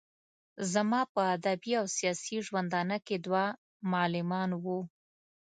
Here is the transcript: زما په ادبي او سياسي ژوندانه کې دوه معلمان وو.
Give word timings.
زما 0.73 1.01
په 1.13 1.21
ادبي 1.35 1.73
او 1.81 1.85
سياسي 1.97 2.37
ژوندانه 2.47 2.97
کې 3.07 3.17
دوه 3.25 3.45
معلمان 3.91 4.49
وو. 4.63 4.79